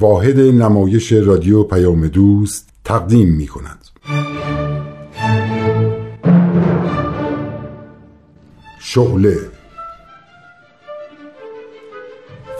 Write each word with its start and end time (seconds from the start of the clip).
واحد 0.00 0.40
نمایش 0.40 1.12
رادیو 1.12 1.62
پیام 1.62 2.06
دوست 2.06 2.68
تقدیم 2.84 3.28
می 3.28 3.46
کند. 3.46 3.78
شعله 8.80 9.36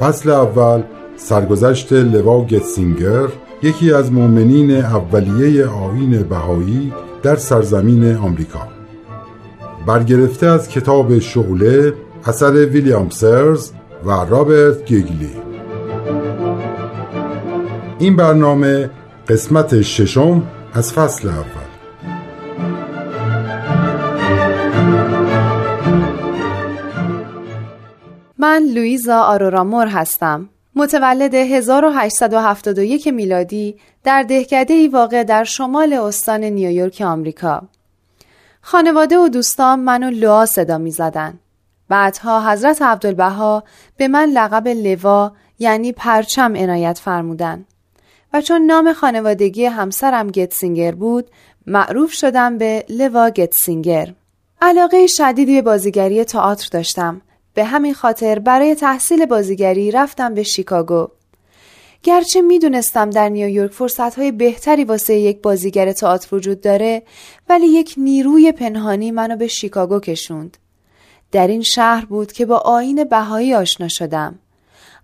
فصل 0.01 0.31
اول 0.31 0.83
سرگذشت 1.17 1.93
لوا 1.93 2.45
گتسینگر 2.45 3.29
یکی 3.63 3.93
از 3.93 4.13
مؤمنین 4.13 4.71
اولیه 4.71 5.67
آین 5.67 6.23
بهایی 6.23 6.93
در 7.23 7.37
سرزمین 7.37 8.17
آمریکا. 8.17 8.69
برگرفته 9.87 10.47
از 10.47 10.69
کتاب 10.69 11.19
شعله 11.19 11.95
اثر 12.25 12.53
ویلیام 12.53 13.11
سرز 13.11 13.71
و 14.05 14.11
رابرت 14.11 14.85
گیگلی. 14.85 15.46
این 17.99 18.17
برنامه 18.17 18.91
قسمت 19.29 19.83
ششم 19.83 20.43
از 20.75 20.93
فصل 20.93 21.29
اول 21.29 21.67
من 28.39 28.63
لویزا 28.75 29.21
آرورامور 29.21 29.87
هستم 29.87 30.49
متولد 30.75 31.35
1871 31.35 33.09
میلادی 33.09 33.77
در 34.05 34.23
دهکده 34.23 34.75
ای 34.75 34.89
واقع 34.89 35.25
در 35.25 35.45
شمال 35.45 35.93
استان 35.93 36.45
نیویورک 36.45 37.03
آمریکا. 37.07 37.63
خانواده 38.61 39.19
و 39.19 39.29
دوستان 39.29 39.81
منو 39.81 40.11
لوا 40.11 40.47
صدا 40.47 40.79
می 40.79 40.91
زدن. 40.91 41.39
بعدها 41.89 42.51
حضرت 42.51 42.83
عبدالبها 42.83 43.65
به 43.97 44.09
من 44.09 44.29
لقب 44.29 44.69
لوا 44.69 45.33
یعنی 45.59 45.93
پرچم 45.93 46.57
عنایت 46.57 46.99
فرمودن 46.99 47.65
چون 48.41 48.63
نام 48.63 48.93
خانوادگی 48.93 49.65
همسرم 49.65 50.31
گتسینگر 50.31 50.95
بود 50.95 51.31
معروف 51.67 52.13
شدم 52.13 52.59
به 52.59 52.85
لوا 52.89 53.31
گتسینگر. 53.31 54.15
علاقه 54.61 55.07
شدیدی 55.07 55.55
به 55.55 55.63
بازیگری 55.63 56.25
تئاتر 56.25 56.69
داشتم 56.73 57.23
به 57.55 57.65
همین 57.65 57.95
خاطر 57.95 58.39
برای 58.39 58.75
تحصیل 58.75 59.27
بازیگری 59.27 59.91
رفتم 59.91 60.35
به 60.35 60.43
شیکاگو. 60.43 61.09
گرچه 62.03 62.41
می‌دونستم 62.41 63.11
در 63.11 63.29
نیویورک 63.29 63.73
فرصتهای 63.73 64.33
بهتری 64.33 64.85
واسه 64.85 65.15
یک 65.15 65.43
بازیگر 65.43 65.93
تئاتر 65.93 66.35
وجود 66.35 66.61
داره 66.61 67.03
ولی 67.49 67.67
یک 67.67 67.95
نیروی 67.97 68.53
پنهانی 68.53 69.11
منو 69.11 69.37
به 69.37 69.47
شیکاگو 69.47 70.01
کشوند. 70.01 70.57
در 71.33 71.47
این 71.47 71.63
شهر 71.63 72.05
بود 72.05 72.33
که 72.33 72.47
با 72.47 72.57
آین 72.57 73.05
بهایی 73.05 73.55
آشنا 73.55 73.89
شدم. 73.89 74.39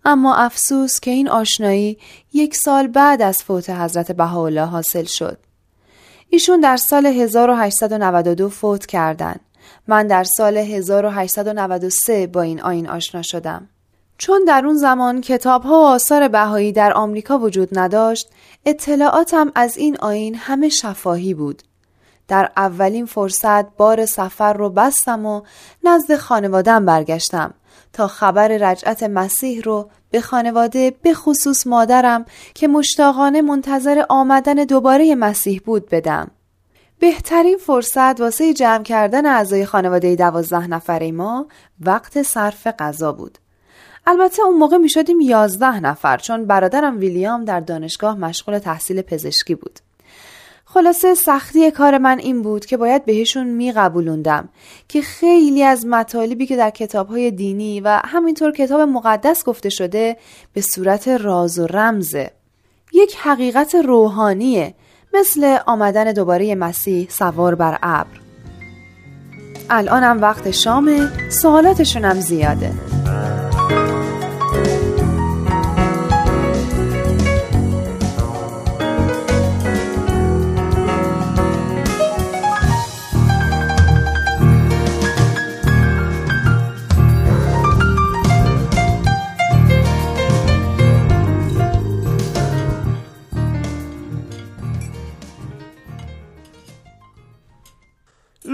اما 0.05 0.34
افسوس 0.34 1.00
که 1.00 1.11
این 1.11 1.28
آشنایی 1.28 1.98
یک 2.33 2.56
سال 2.56 2.86
بعد 2.86 3.22
از 3.22 3.42
فوت 3.42 3.70
حضرت 3.70 4.12
بهاءالله 4.12 4.64
حاصل 4.64 5.05
شد. 5.05 5.39
ایشون 6.31 6.61
در 6.61 6.77
سال 6.77 7.06
1892 7.06 8.48
فوت 8.48 8.86
کردند. 8.86 9.41
من 9.89 10.06
در 10.06 10.25
سال 10.25 10.56
1893 10.56 12.27
با 12.27 12.42
این 12.42 12.61
آین 12.61 12.89
آشنا 12.89 13.23
شدم. 13.23 13.69
چون 14.19 14.45
در 14.45 14.62
اون 14.67 14.77
زمان 14.77 15.20
کتاب 15.20 15.62
ها 15.62 15.80
و 15.80 15.84
آثار 15.84 16.28
بهایی 16.28 16.73
در 16.73 16.92
آمریکا 16.92 17.39
وجود 17.39 17.78
نداشت، 17.78 18.30
اطلاعاتم 18.67 19.53
از 19.55 19.77
این 19.77 19.97
آین 20.00 20.34
همه 20.34 20.69
شفاهی 20.69 21.34
بود. 21.34 21.62
در 22.28 22.50
اولین 22.56 23.06
فرصت 23.06 23.76
بار 23.76 24.06
سفر 24.06 24.52
رو 24.52 24.70
بستم 24.70 25.26
و 25.26 25.42
نزد 25.84 26.16
خانوادم 26.16 26.86
برگشتم 26.86 27.54
تا 27.92 28.06
خبر 28.06 28.48
رجعت 28.48 29.02
مسیح 29.02 29.62
رو 29.62 29.90
به 30.10 30.20
خانواده 30.20 30.94
به 31.02 31.14
خصوص 31.14 31.66
مادرم 31.66 32.24
که 32.54 32.68
مشتاقانه 32.68 33.42
منتظر 33.42 34.04
آمدن 34.08 34.54
دوباره 34.54 35.14
مسیح 35.14 35.60
بود 35.64 35.88
بدم. 35.88 36.30
بهترین 36.98 37.58
فرصت 37.58 38.20
واسه 38.20 38.54
جمع 38.54 38.82
کردن 38.82 39.26
اعضای 39.26 39.66
خانواده 39.66 40.16
دوازده 40.16 40.66
نفره 40.66 41.12
ما 41.12 41.46
وقت 41.80 42.22
صرف 42.22 42.66
غذا 42.66 43.12
بود. 43.12 43.38
البته 44.06 44.42
اون 44.42 44.58
موقع 44.58 44.77
می 44.77 44.88
شدیم 44.88 45.20
یازده 45.20 45.80
نفر 45.80 46.16
چون 46.16 46.46
برادرم 46.46 46.98
ویلیام 46.98 47.44
در 47.44 47.61
دانشگاه 47.61 48.18
مشغول 48.18 48.58
تحصیل 48.58 49.02
پزشکی 49.02 49.55
بود. 49.55 49.80
خلاصه 50.74 51.14
سختی 51.14 51.70
کار 51.70 51.98
من 51.98 52.18
این 52.18 52.42
بود 52.42 52.66
که 52.66 52.77
باید 52.77 53.05
بهشون 53.05 53.46
می 53.46 53.72
قبولوندم 53.72 54.48
که 54.88 55.02
خیلی 55.02 55.62
از 55.62 55.86
مطالبی 55.86 56.46
که 56.46 56.56
در 56.56 56.70
کتابهای 56.70 57.30
دینی 57.30 57.80
و 57.80 58.00
همینطور 58.05 58.52
کتاب 58.52 58.80
مقدس 58.80 59.44
گفته 59.44 59.68
شده 59.68 60.16
به 60.52 60.61
صورت 60.61 61.08
راز 61.08 61.58
و 61.58 61.66
رمزه. 61.66 62.30
یک 62.92 63.16
حقیقت 63.16 63.74
روحانیه 63.74 64.74
مثل 65.14 65.58
آمدن 65.66 66.12
دوباره 66.12 66.55
مسیح 66.55 67.08
سوار 67.11 67.55
بر 67.55 67.78
ابر 67.82 68.20
الانم 69.70 70.20
وقت 70.20 70.50
شامه 70.50 71.30
سوالاتشونم 71.30 72.20
زیاده 72.20 72.72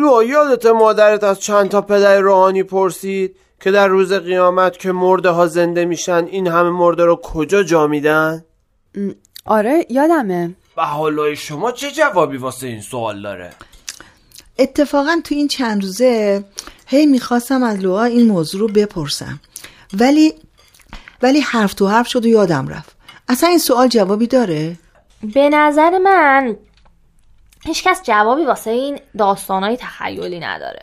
لو 0.08 0.22
یادت 0.22 0.66
مادرت 0.66 1.24
از 1.24 1.40
چند 1.40 1.68
تا 1.68 1.80
پدر 1.80 2.20
روحانی 2.20 2.62
پرسید 2.62 3.36
که 3.60 3.70
در 3.70 3.88
روز 3.88 4.12
قیامت 4.12 4.78
که 4.78 4.92
مرده 4.92 5.30
ها 5.30 5.46
زنده 5.46 5.84
میشن 5.84 6.24
این 6.24 6.46
همه 6.46 6.70
مرده 6.70 7.04
رو 7.04 7.16
کجا 7.16 7.62
جا 7.62 7.86
میدن؟ 7.86 8.44
آره 9.44 9.86
یادمه 9.90 10.54
به 10.76 10.82
حالای 10.82 11.36
شما 11.36 11.72
چه 11.72 11.90
جوابی 11.90 12.36
واسه 12.36 12.66
این 12.66 12.80
سوال 12.80 13.22
داره؟ 13.22 13.50
اتفاقا 14.58 15.20
تو 15.24 15.34
این 15.34 15.48
چند 15.48 15.82
روزه 15.82 16.44
هی 16.86 17.06
می‌خواستم 17.06 17.62
از 17.62 17.78
لوها 17.78 18.04
این 18.04 18.26
موضوع 18.26 18.60
رو 18.60 18.68
بپرسم 18.68 19.40
ولی 20.00 20.34
ولی 21.22 21.40
حرف 21.40 21.74
تو 21.74 21.88
حرف 21.88 22.08
شد 22.08 22.24
و 22.24 22.28
یادم 22.28 22.68
رفت 22.68 22.96
اصلا 23.28 23.48
این 23.48 23.58
سوال 23.58 23.88
جوابی 23.88 24.26
داره؟ 24.26 24.76
به 25.34 25.48
نظر 25.48 25.98
من 25.98 26.56
هیچکس 27.68 28.02
جوابی 28.02 28.44
واسه 28.44 28.70
این 28.70 29.00
داستانهای 29.18 29.76
تخیلی 29.76 30.40
نداره. 30.40 30.82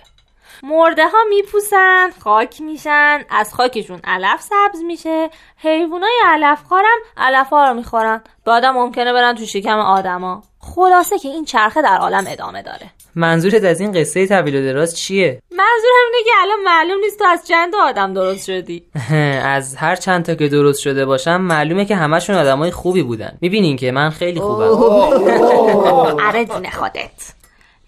مرده 0.64 1.08
ها 1.08 1.18
میپوسن 1.30 2.10
خاک 2.24 2.62
میشن 2.62 3.24
از 3.30 3.54
خاکشون 3.54 4.00
علف 4.04 4.42
سبز 4.42 4.82
میشه. 4.82 5.30
حیوانای 5.58 6.22
علفخوارم 6.26 6.98
علف 7.18 7.50
ها 7.50 7.68
رو 7.68 7.74
می‌خورن. 7.74 8.24
بعدم 8.46 8.72
ممکنه 8.72 9.14
برن 9.14 9.36
تو 9.36 9.46
شکم 9.46 9.80
آدما. 9.80 10.44
خلاصه 10.60 11.20
که 11.20 11.30
این 11.30 11.46
چرخه 11.46 11.82
در 11.82 11.98
عالم 11.98 12.24
ادامه 12.28 12.62
داره. 12.62 12.92
منظورت 13.16 13.64
از 13.64 13.80
این 13.80 13.92
قصه 13.92 14.28
طویل 14.28 14.56
و 14.56 14.62
دراز 14.62 14.98
چیه؟ 14.98 15.42
منظورم 15.52 16.12
اینه 16.14 16.24
که 16.26 16.32
الان 16.42 16.60
معلوم 16.66 17.00
نیست 17.00 17.20
تو 17.20 17.26
از 17.26 17.48
چند 17.48 17.76
آدم 17.76 18.14
درست 18.14 18.46
شدی. 18.46 18.84
از 19.56 19.76
هر 19.76 19.96
چند 19.96 20.26
تا 20.26 20.36
که 20.36 20.48
درست 20.48 20.82
شده 20.82 21.06
باشم 21.06 21.42
معلومه 21.42 21.86
که 21.86 21.96
همشون 21.96 22.36
آدمای 22.36 22.72
خوبی 22.72 23.04
بودن. 23.04 23.38
می‌بینین 23.42 23.78
که 23.78 23.92
من 23.92 24.10
خیلی 24.10 24.40
خوبم. 24.40 24.68
آره 26.28 26.46
جون 26.46 26.70
خودت. 26.70 27.34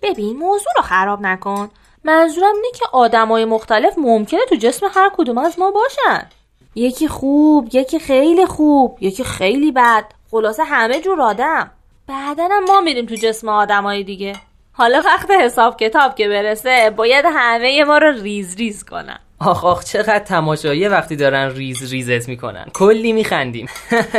ببین 0.02 0.38
موضوع 0.38 0.74
رو 0.76 0.82
خراب 0.82 1.22
نکن. 1.22 1.70
منظورم 2.04 2.54
اینه 2.56 2.72
که 2.74 2.86
آدمای 2.92 3.46
مختلف 3.46 3.94
ممکنه 3.98 4.40
تو 4.50 4.56
جسم 4.56 4.86
هر 4.96 5.12
کدوم 5.18 5.38
از 5.38 5.60
ما 5.60 5.72
باشن. 5.72 6.28
یکی 6.76 7.08
خوب 7.08 7.70
یکی 7.74 8.00
خیلی 8.00 8.46
خوب 8.46 8.98
یکی 9.02 9.24
خیلی 9.24 9.72
بد. 9.72 10.06
خلاصه 10.32 10.64
همه 10.64 11.02
جور 11.02 11.22
آدم. 11.22 11.72
بعدا 12.08 12.48
ما 12.68 12.82
میریم 12.82 13.06
تو 13.06 13.16
جسم 13.16 13.50
آدمای 13.50 14.04
دیگه. 14.04 14.36
حالا 14.78 15.02
وقت 15.06 15.32
حساب 15.32 15.78
کتاب 15.78 16.16
که 16.16 16.28
برسه 16.28 16.94
باید 16.96 17.26
همه 17.34 17.84
ما 17.84 17.98
رو 17.98 18.22
ریز 18.22 18.56
ریز 18.56 18.86
کنن. 18.86 19.20
آخ 19.40 19.66
آخ 19.66 19.84
چقدر 19.84 20.20
تماشایی 20.20 20.88
وقتی 20.88 21.16
دارن 21.16 21.50
ریز 21.50 21.94
ریزت 21.94 22.30
می‌کنن. 22.30 22.66
کلی 22.74 23.14
میخندیم. 23.14 23.68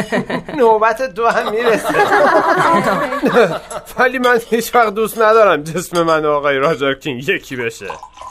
نوبت 0.58 1.02
دو 1.02 1.26
هم 1.26 1.52
می‌رسه. 1.52 1.94
ولی 3.98 4.18
من 4.18 4.38
هیچ 4.50 4.74
وقت 4.74 4.94
دوست 4.94 5.22
ندارم 5.22 5.62
جسم 5.62 6.02
من 6.02 6.24
و 6.24 6.30
آقای 6.30 6.56
راجر 6.56 6.94
کینگ 6.94 7.28
یکی 7.28 7.56
بشه. 7.56 7.86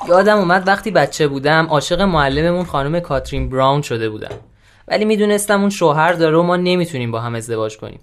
یادم 0.07 0.38
اومد 0.38 0.68
وقتی 0.68 0.91
بچه 0.91 1.27
بودم 1.27 1.68
عاشق 1.69 2.01
معلممون 2.01 2.65
خانم 2.65 3.00
کاترین 3.00 3.50
براون 3.50 3.81
شده 3.81 4.09
بودم. 4.09 4.35
ولی 4.88 5.06
می‌دونستم 5.06 5.62
اون 5.62 5.69
شوهر 5.69 6.13
داره 6.13 6.38
و 6.38 6.44
ما 6.44 6.56
نمی‌تونیم 6.56 7.12
با 7.12 7.19
هم 7.19 7.35
ازدواج 7.35 7.77
کنیم. 7.77 8.00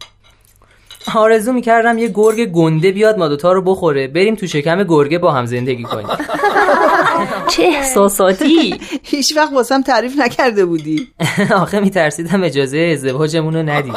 آرزو 1.14 1.52
می‌کردم 1.52 1.98
یه 1.98 2.10
گرگ 2.14 2.44
گنده 2.44 2.92
بیاد 2.92 3.18
ما 3.18 3.28
دوتا 3.28 3.52
رو 3.52 3.62
بخوره. 3.62 4.08
بریم 4.08 4.34
تو 4.34 4.46
شکم 4.46 4.84
گرگه 4.84 5.18
با 5.18 5.32
هم 5.32 5.46
زندگی 5.46 5.82
کنیم. 5.82 6.08
چه 7.52 7.62
احساساتی. 7.62 8.80
هیچ 9.02 9.36
وقت 9.36 9.52
واسم 9.52 9.82
تعریف 9.82 10.18
نکرده 10.18 10.64
بودی. 10.64 11.08
آخه 11.62 11.80
میترسیدم 11.80 12.42
اجازه 12.42 12.78
ازدواجمون 12.78 13.54
رو 13.54 13.62
ندید 13.62 13.94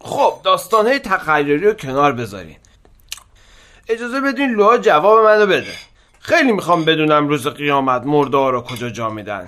خب 0.00 0.32
داستانهای 0.44 0.98
تخیلی 0.98 1.56
رو 1.56 1.72
کنار 1.72 2.12
بذارین. 2.12 2.56
اجازه 3.88 4.20
بدین 4.20 4.50
لوها 4.50 4.78
جواب 4.78 5.24
منو 5.24 5.46
بده. 5.46 5.72
خیلی 6.20 6.52
می‌خوام 6.52 6.84
بدونم 6.84 7.28
روز 7.28 7.46
قیامت 7.46 8.02
مرده 8.06 8.50
رو 8.50 8.60
کجا 8.60 8.90
جا 8.90 9.10
میدن. 9.10 9.46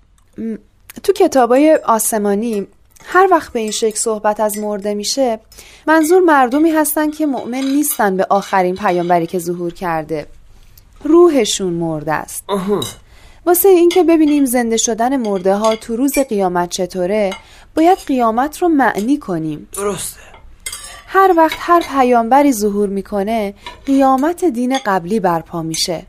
تو 1.02 1.12
کتابای 1.12 1.78
آسمانی 1.84 2.66
هر 3.04 3.28
وقت 3.31 3.52
به 3.52 3.60
این 3.60 3.70
شکل 3.70 3.96
صحبت 3.96 4.40
از 4.40 4.58
مرده 4.58 4.94
میشه 4.94 5.40
منظور 5.87 6.20
مردمی 6.20 6.70
هستن 6.70 7.10
که 7.10 7.26
مؤمن 7.26 7.64
نیستن 7.64 8.16
به 8.16 8.26
آخرین 8.31 8.75
پیامبری 8.75 9.26
که 9.26 9.38
ظهور 9.38 9.72
کرده. 9.72 10.26
روحشون 11.04 11.72
مرده 11.72 12.12
است. 12.12 12.44
واسه 13.46 13.69
اینکه 13.69 14.02
ببینیم 14.02 14.44
زنده 14.44 14.76
شدن 14.76 15.16
مرده 15.16 15.54
ها 15.54 15.76
تو 15.76 15.96
روز 15.96 16.19
قیامت 16.19 16.70
چطوره 16.70 17.32
باید 17.75 17.99
قیامت 17.99 18.58
رو 18.58 18.69
معنی 18.69 19.19
کنیم. 19.19 19.69
درسته. 19.72 20.20
هر 21.06 21.34
وقت 21.37 21.56
هر 21.58 21.81
پیامبری 21.81 22.52
ظهور 22.52 22.88
می‌کنه 22.88 23.55
قیامت 23.87 24.44
دین 24.44 24.78
قبلی 24.87 25.20
برپا 25.20 25.62
میشه. 25.62 26.02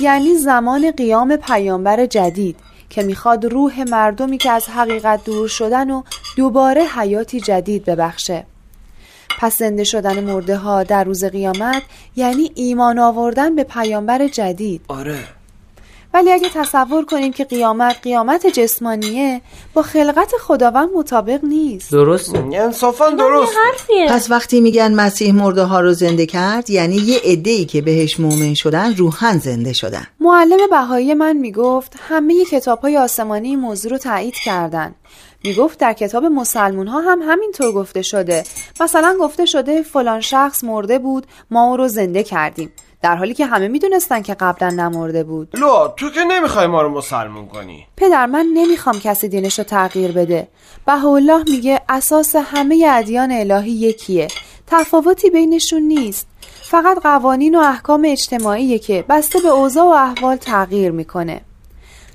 یعنی 0.00 0.34
زمان 0.34 0.90
قیام 0.90 1.36
پیامبر 1.36 2.06
جدید. 2.06 2.56
که 2.90 3.02
می‌خواد 3.02 3.44
روح 3.46 3.84
مردمی 3.88 4.38
که 4.38 4.50
از 4.50 4.68
حقیقت 4.68 5.24
دور 5.24 5.48
شدن 5.48 5.90
و 5.90 6.02
دوباره 6.36 6.82
حیاتی 6.82 7.40
جدید 7.40 7.84
ببخشه. 7.84 8.46
پس 9.40 9.58
زنده 9.58 9.84
شدن 9.84 10.24
مرده 10.24 10.56
ها 10.56 10.82
در 10.82 11.04
روز 11.04 11.24
قیامت 11.24 11.82
یعنی 12.16 12.52
ایمان 12.54 12.98
آوردن 12.98 13.56
به 13.56 13.64
پیامبر 13.64 14.28
جدید. 14.28 14.80
آره. 14.88 15.39
ولی 16.14 16.32
اگه 16.32 16.48
تصور 16.54 17.04
کنیم 17.04 17.32
که 17.32 17.44
قیامت 17.44 17.96
قیامت 18.02 18.46
جسمانیه 18.46 19.40
با 19.74 19.82
خلقت 19.82 20.32
خداوند 20.40 20.88
مطابق 20.94 21.44
نیست. 21.44 21.92
درسته. 21.92 22.38
انصافا 22.38 23.10
درست. 23.10 23.52
حرفیه. 23.66 24.08
پس 24.08 24.30
وقتی 24.30 24.60
میگن 24.60 24.94
مسیح 24.94 25.34
مرده 25.34 25.62
ها 25.62 25.80
رو 25.80 25.92
زنده 25.92 26.26
کرد 26.26 26.70
یعنی 26.70 26.96
یه 26.96 27.20
عده 27.24 27.64
که 27.64 27.82
بهش 27.82 28.20
مؤمن 28.20 28.54
شدن 28.54 28.96
روحن 28.96 29.38
زنده 29.38 29.72
شدن. 29.72 30.06
معلم 30.20 30.58
بهایی 30.70 31.14
من 31.14 31.36
می‌گفت 31.36 31.92
همه 32.08 32.44
کتاب 32.44 32.80
های 32.80 32.98
آسمانی 32.98 33.48
این 33.48 33.60
موضوع 33.60 33.90
رو 33.90 33.98
تایید 33.98 34.34
کردن. 34.34 34.94
می‌گفت 35.44 35.78
در 35.78 35.92
کتاب 35.92 36.24
مسلمون 36.24 36.86
ها 36.86 37.00
هم 37.00 37.22
همینطور 37.22 37.72
گفته 37.72 38.02
شده. 38.02 38.44
مثلا 38.80 39.16
گفته 39.20 39.46
شده 39.46 39.82
فلان 39.82 40.20
شخص 40.20 40.64
مرده 40.64 40.98
بود 40.98 41.26
ما 41.50 41.70
او 41.70 41.76
رو 41.76 41.88
زنده 41.88 42.22
کردیم. 42.22 42.72
در 43.02 43.16
حالی 43.16 43.34
که 43.34 43.46
همه 43.46 43.68
می‌دونستن 43.68 44.22
که 44.22 44.34
قبلا 44.34 44.70
نمرده 44.70 45.24
بود. 45.24 45.48
لو 45.58 45.88
تو 45.96 46.10
که 46.10 46.24
نمی‌خوای 46.24 46.66
ما 46.66 46.82
رو 46.82 46.88
مسلمون 46.88 47.46
کنی. 47.46 47.86
پدر 47.96 48.26
من 48.26 48.46
نمی‌خوام 48.54 49.00
کسی 49.00 49.28
دینش 49.28 49.58
رو 49.58 49.64
تغییر 49.64 50.12
بده. 50.12 50.48
بهاءالله 50.86 51.44
میگه 51.50 51.80
اساس 51.88 52.36
همه 52.36 52.86
ادیان 52.90 53.32
الهی 53.32 53.70
یکیه. 53.70 54.28
تفاوتی 54.66 55.30
بینشون 55.30 55.82
نیست. 55.82 56.26
فقط 56.62 56.98
قوانین 57.02 57.54
و 57.54 57.58
احکام 57.58 58.02
اجتماعیه 58.06 58.78
که 58.78 59.04
بسته 59.08 59.38
به 59.40 59.48
اوضاع 59.48 59.84
و 59.84 59.88
احوال 59.88 60.36
تغییر 60.36 60.92
می‌کنه. 60.92 61.40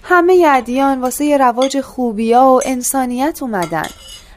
همه 0.03 0.45
ادیان 0.47 1.01
واسه 1.01 1.37
رواج 1.37 1.81
خوبیا 1.81 2.43
و 2.43 2.61
انسانیت 2.65 3.39
اومدن. 3.41 3.87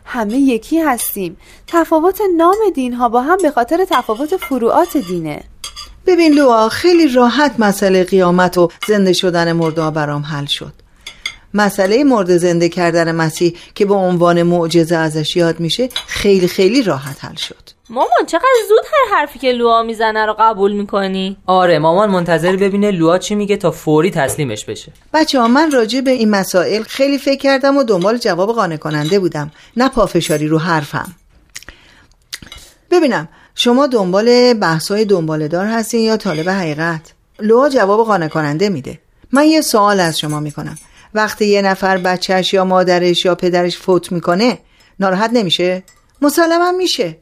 همه 0.04 0.36
یکی 0.38 0.80
هستیم. 0.80 1.36
تفاوت 1.66 2.20
نام 2.36 2.56
دین 2.74 2.94
ها 2.94 3.08
با 3.08 3.22
هم 3.22 3.38
به 3.42 3.50
خاطر 3.50 3.84
تفاوت 3.84 4.36
فروعات 4.36 4.96
دینه. 4.96 5.44
ببین 6.08 6.32
لوا 6.32 6.68
خیلی 6.68 7.08
راحت 7.08 7.54
مسئله 7.58 8.04
قیامت 8.04 8.58
و 8.58 8.68
زنده 8.88 9.12
شدن 9.12 9.52
مرده 9.52 9.82
ها 9.82 9.90
برام 9.90 10.22
حل 10.22 10.46
شد. 10.46 10.72
مسئله 11.54 12.04
مرده 12.04 12.38
زنده 12.38 12.68
کردن 12.68 13.12
مسیح 13.12 13.56
که 13.74 13.86
به 13.86 13.94
عنوان 13.94 14.42
معجزه 14.42 14.96
ازش 14.96 15.36
یاد 15.36 15.60
میشه 15.60 15.88
خیلی 16.06 16.48
خیلی 16.48 16.82
راحت 16.82 17.24
حل 17.24 17.34
شد. 17.34 17.54
مامان 17.90 18.26
چقدر 18.26 18.44
زود 18.68 18.84
هر 18.92 19.16
حرفی 19.16 19.38
که 19.38 19.52
لوا 19.52 19.82
می‌زنه 19.82 20.26
رو 20.26 20.36
قبول 20.38 20.72
می‌کنی؟ 20.72 21.36
آره 21.46 21.78
مامان 21.78 22.10
منتظر 22.10 22.56
ببینه 22.56 22.90
لوا 22.90 23.18
چی 23.18 23.34
میگه 23.34 23.56
تا 23.56 23.70
فوری 23.70 24.10
تسلیمش 24.10 24.64
بشه. 24.64 24.92
بچه 25.14 25.40
ها 25.40 25.48
من 25.48 25.70
راجع 25.70 26.00
به 26.00 26.10
این 26.10 26.30
مسائل 26.30 26.82
خیلی 26.82 27.18
فکر 27.18 27.38
کردم 27.38 27.76
و 27.76 27.82
دنبال 27.82 28.18
جواب 28.18 28.52
قانع 28.52 28.76
کننده 28.76 29.18
بودم 29.18 29.50
نه 29.76 29.88
پافشاری 29.88 30.46
رو 30.46 30.58
حرفم. 30.58 31.14
ببینم 32.90 33.28
شما 33.60 33.86
دنبال 33.86 34.54
بحثای 34.54 35.04
دنباله 35.04 35.48
دار 35.48 35.66
هستین 35.66 36.00
یا 36.00 36.16
طالب 36.16 36.48
حقیقت؟ 36.48 37.00
لوا 37.40 37.68
جواب 37.68 38.06
قانع 38.06 38.28
کننده 38.28 38.68
میده. 38.68 38.98
من 39.32 39.44
یه 39.44 39.60
سوال 39.60 40.00
از 40.00 40.18
شما 40.18 40.40
می‌کنم. 40.40 40.78
وقتی 41.14 41.46
یه 41.46 41.62
نفر 41.62 41.96
بچهش 41.96 42.52
یا 42.52 42.64
مادرش 42.64 43.24
یا 43.24 43.34
پدرش 43.34 43.78
فوت 43.78 44.12
می‌کنه 44.12 44.58
ناراحت 45.00 45.30
نمیشه؟ 45.32 45.82
مسلما 46.22 46.72
میشه. 46.72 47.16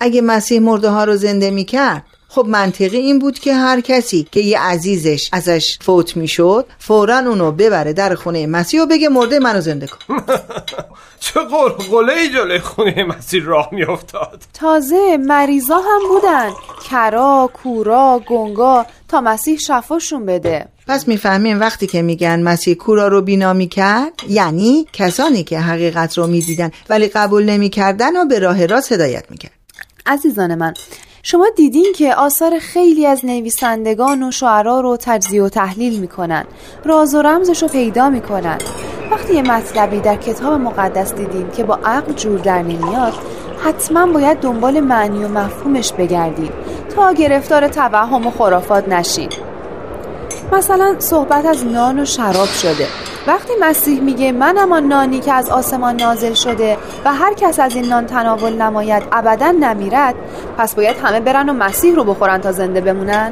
اگه 0.00 0.20
مسیح 0.20 0.60
مرده 0.60 0.88
ها 0.88 1.04
رو 1.04 1.16
زنده 1.16 1.50
می‌کرد 1.50 2.04
خب 2.28 2.46
منطقی 2.48 2.98
این 2.98 3.18
بود 3.18 3.38
که 3.38 3.54
هر 3.54 3.80
کسی 3.80 4.26
که 4.32 4.40
یه 4.40 4.60
عزیزش 4.60 5.28
ازش 5.32 5.78
فوت 5.80 6.16
می‌شد 6.16 6.66
فورا 6.78 7.18
اونو 7.18 7.52
ببره 7.52 7.92
در 7.92 8.14
خونه 8.14 8.46
مسیح 8.46 8.82
و 8.82 8.86
بگه 8.86 9.08
مرده 9.08 9.38
منو 9.38 9.60
زنده 9.60 9.86
کن. 9.86 9.98
چه 11.20 11.40
قلقله 11.40 12.12
ای 12.12 12.28
جلوی 12.28 12.58
خونه 12.58 13.04
مسیر 13.04 13.44
راه 13.44 13.68
میافتاد؟ 13.72 14.42
تازه 14.54 15.16
مریضا 15.16 15.76
هم 15.76 16.08
بودن. 16.08 16.50
کرا، 16.90 17.50
کورا، 17.62 18.22
گنگا 18.26 18.86
تا 19.08 19.20
مسیح 19.20 19.58
شفاشون 19.58 20.26
بده. 20.26 20.68
پس 20.86 21.08
می‌فهمیم 21.08 21.60
وقتی 21.60 21.86
که 21.86 22.02
میگن 22.02 22.42
مسیح 22.42 22.74
کورا 22.74 23.08
رو 23.08 23.20
بینا 23.22 23.52
می‌کرد 23.52 24.12
یعنی 24.28 24.86
کسانی 24.92 25.44
که 25.44 25.60
حقیقت 25.60 26.18
رو 26.18 26.26
می‌دیدن 26.26 26.70
ولی 26.88 27.08
قبول 27.08 27.44
نمی‌کردن 27.44 28.16
و 28.16 28.24
به 28.24 28.38
راه 28.38 28.66
راست 28.66 28.92
هدایت 28.92 29.24
می‌کرد. 29.30 29.52
عزیزان 30.06 30.54
من 30.54 30.74
شما 31.22 31.48
دیدین 31.56 31.92
که 31.96 32.14
آثار 32.14 32.58
خیلی 32.58 33.06
از 33.06 33.24
نویسندگان 33.24 34.22
و 34.22 34.30
شعرا 34.30 34.80
رو 34.80 34.96
تجزیه 35.00 35.42
و 35.42 35.48
تحلیل 35.48 36.00
می‌کنن. 36.00 36.44
راز 36.84 37.14
و 37.14 37.22
رمزش 37.22 37.62
رو 37.62 37.68
پیدا 37.68 38.10
می‌کنن. 38.10 38.58
وقتی 39.10 39.34
یه 39.34 39.42
مطلبی 39.42 40.00
در 40.00 40.16
کتاب 40.16 40.60
مقدس 40.60 41.14
دیدین 41.14 41.50
که 41.50 41.64
با 41.64 41.78
عقل 41.84 42.12
جور 42.12 42.38
در 42.38 42.62
نمیاد 42.62 43.12
حتما 43.64 44.06
باید 44.06 44.38
دنبال 44.38 44.80
معنی 44.80 45.24
و 45.24 45.28
مفهومش 45.28 45.92
بگردید 45.92 46.52
تا 46.96 47.12
گرفتار 47.12 47.68
توهم 47.68 48.26
و 48.26 48.30
خرافات 48.30 48.88
نشین. 48.88 49.28
مثلا 50.52 50.94
صحبت 50.98 51.46
از 51.46 51.66
نان 51.66 52.00
و 52.00 52.04
شراب 52.04 52.48
شده. 52.48 52.86
وقتی 53.26 53.52
مسیح 53.60 54.00
میگه 54.00 54.32
منم 54.32 54.72
آن 54.72 54.84
نانی 54.84 55.20
که 55.20 55.32
از 55.32 55.50
آسمان 55.50 55.96
نازل 55.96 56.34
شده 56.34 56.76
و 57.04 57.14
هر 57.14 57.34
کس 57.34 57.60
از 57.60 57.74
این 57.74 57.84
نان 57.84 58.06
تناول 58.06 58.52
نماید 58.52 59.02
ابدا 59.12 59.50
نمیرد 59.50 60.14
پس 60.58 60.74
باید 60.74 60.96
همه 61.02 61.20
برن 61.20 61.48
و 61.48 61.52
مسیح 61.52 61.94
رو 61.94 62.04
بخورن 62.04 62.40
تا 62.40 62.52
زنده 62.52 62.80
بمونن؟ 62.80 63.30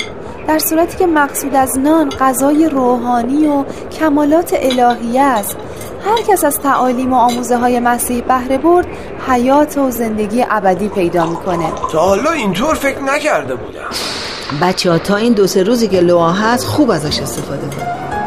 در 0.48 0.58
صورتی 0.58 0.96
که 0.96 1.06
مقصود 1.06 1.54
از 1.54 1.78
نان 1.78 2.08
غذای 2.08 2.68
روحانی 2.68 3.48
و 3.48 3.64
کمالات 3.92 4.56
الهی 4.60 5.18
است 5.18 5.56
هر 6.04 6.22
کس 6.28 6.44
از 6.44 6.60
تعالیم 6.60 7.12
و 7.12 7.16
آموزه 7.16 7.56
های 7.56 7.80
مسیح 7.80 8.22
بهره 8.22 8.58
برد 8.58 8.86
حیات 9.28 9.78
و 9.78 9.90
زندگی 9.90 10.44
ابدی 10.50 10.88
پیدا 10.88 11.26
می‌کنه. 11.26 11.72
تا 11.92 11.98
حالا 11.98 12.30
اینطور 12.30 12.74
فکر 12.74 13.02
نکرده 13.02 13.54
بودم. 13.54 13.90
بچه 14.62 14.90
ها 14.90 14.98
تا 14.98 15.16
این 15.16 15.32
دو 15.32 15.46
سه 15.46 15.62
روزی 15.62 15.88
که 15.88 16.00
لوا 16.00 16.32
هست 16.32 16.64
خوب 16.66 16.90
ازش 16.90 17.20
استفاده 17.20 17.66
کن 17.66 18.17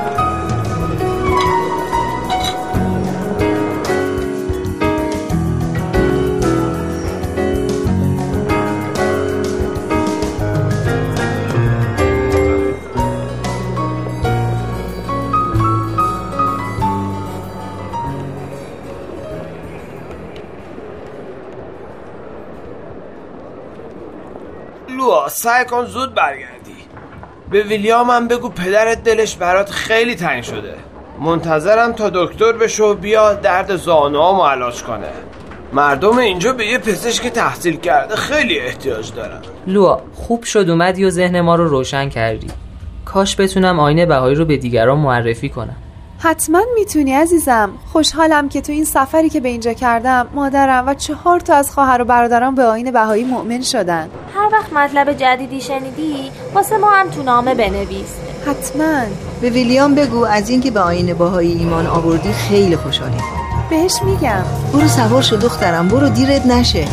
سعی 25.41 25.65
کن 25.65 25.86
زود 25.86 26.15
برگردی. 26.15 26.75
به 27.51 27.63
ویلیام 27.63 28.10
هم 28.10 28.27
بگو 28.27 28.50
پدرت 28.50 29.03
دلش 29.03 29.36
برات 29.36 29.69
خیلی 29.69 30.15
تنگ 30.15 30.43
شده. 30.43 30.74
منتظرم 31.19 31.91
تا 31.91 32.10
دکتر 32.10 32.51
بشه 32.51 32.83
و 32.83 32.93
بیا 32.93 33.33
درد 33.33 33.75
زانوامو 33.75 34.43
علاج 34.43 34.83
کنه. 34.83 35.10
مردم 35.74 36.17
اینجا 36.17 36.53
به 36.53 36.65
یه 36.65 36.77
پزشک 36.77 37.27
تحصیل 37.27 37.77
کرده 37.77 38.15
خیلی 38.15 38.60
احتیاج 38.60 39.13
دارن. 39.13 39.41
لوا 39.67 40.01
خوب 40.13 40.43
شد 40.43 40.69
اومدی 40.69 41.05
و 41.05 41.10
ذهن 41.10 41.41
ما 41.41 41.55
رو 41.55 41.67
روشن 41.67 42.10
کردی. 42.10 42.48
کاش 43.05 43.36
بتونم 43.39 43.79
آینه 43.79 44.05
بهایی 44.05 44.36
رو 44.36 44.45
به 44.45 44.57
دیگران 44.57 44.98
معرفی 44.98 45.50
کنم. 45.50 45.75
حتما 46.23 46.59
می‌تونی 46.75 47.13
عزیزم. 47.13 47.69
خوشحالم 47.93 48.49
که 48.49 48.61
تو 48.61 48.71
این 48.71 48.85
سفری 48.85 49.29
که 49.29 49.39
به 49.39 49.49
اینجا 49.49 49.73
کردم 49.73 50.27
مادرم 50.33 50.87
و 50.87 50.93
چهار 50.93 51.39
تا 51.39 51.55
از 51.55 51.71
خواهر 51.71 52.01
و 52.01 52.05
برادران 52.05 52.55
به 52.55 52.63
آین 52.63 52.91
بهایی 52.91 53.23
مؤمن 53.23 53.61
شدن. 53.61 54.09
هر 54.35 54.49
وقت 54.53 54.73
مطلب 54.73 55.13
جدیدی 55.13 55.61
شنیدی 55.61 56.31
واسه 56.55 56.77
ما 56.77 56.89
هم 56.91 57.09
تو 57.09 57.23
نامه 57.23 57.55
بنویس. 57.55 58.09
حتما. 58.47 59.01
به 59.41 59.49
ویلیام 59.49 59.95
بگو 59.95 60.25
از 60.25 60.49
اینکه 60.49 60.71
به 60.71 60.79
آین 60.79 61.13
باهایی 61.13 61.51
ایمان 61.51 61.87
آوردی 61.87 62.33
خیلی 62.33 62.75
خوشحالی. 62.75 63.17
بهش 63.69 64.01
میگم. 64.05 64.43
برو 64.73 64.87
سوار 64.87 65.21
شو 65.21 65.35
دخترم 65.35 65.87
برو 65.87 66.09
دیرت 66.09 66.45
نشه. 66.45 66.87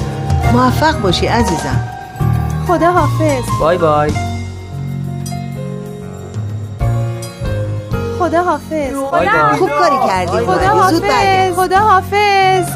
موفق 0.52 1.00
باشی 1.00 1.26
عزیزم. 1.26 1.88
خدا 2.68 2.92
حافظ 2.92 3.44
بای 3.60 3.78
بای. 3.78 4.27
خدا 8.28 8.42
حافظ 8.42 8.94
بای 8.94 9.28
خوب 9.58 9.70
کاری 9.70 10.08
کردی. 10.08 10.46
خدا. 10.46 10.68
حافظ 10.68 11.54
خدا 11.56 11.78
حافظ 11.78 12.68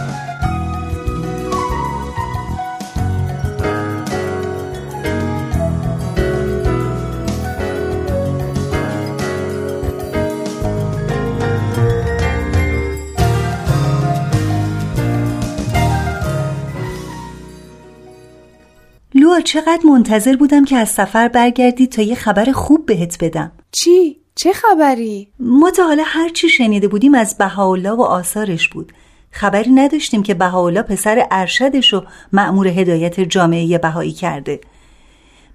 لوا 19.15 19.41
چقدر 19.41 19.81
منتظر 19.85 20.37
بودم 20.37 20.65
که 20.65 20.77
از 20.77 20.89
سفر 20.89 21.29
برگردی 21.29 21.87
تا 21.87 22.03
یه 22.03 22.15
خبر 22.15 22.53
خوب 22.53 22.87
بهت 22.87 23.25
بدم 23.25 23.53
چی؟ 23.73 24.22
چه 24.35 24.53
خبری؟ 24.53 25.29
ما 25.39 25.71
تا 25.71 25.85
حالا 25.85 26.03
هر 26.07 26.29
چی 26.29 26.49
شنیده 26.49 26.89
بودیم 26.89 27.15
از 27.15 27.39
بهاءالله 27.39 27.91
و 27.91 28.03
آثارش 28.03 28.69
بود. 28.69 28.93
خبری 29.31 29.71
نداشتیم 29.71 30.23
که 30.23 30.35
بهاءالله 30.35 30.83
پسر 30.83 31.27
ارشدش 31.31 31.95
و 31.95 32.05
مأمور 32.33 32.69
هدایت 32.69 33.21
جامعه 33.21 33.79
بهایی 33.79 34.13
کرده. 34.13 34.61